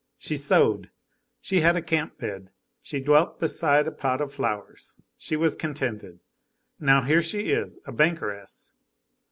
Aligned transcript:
She 0.17 0.35
sewed, 0.35 0.89
she 1.39 1.59
had 1.61 1.75
a 1.75 1.81
camp 1.83 2.17
bed, 2.17 2.49
she 2.81 2.99
dwelt 2.99 3.39
beside 3.39 3.85
a 3.85 3.91
pot 3.91 4.19
of 4.19 4.33
flowers, 4.33 4.95
she 5.15 5.35
was 5.35 5.55
contented. 5.55 6.21
Now 6.79 7.03
here 7.03 7.21
she 7.21 7.51
is 7.51 7.77
a 7.85 7.91
bankeress. 7.91 8.71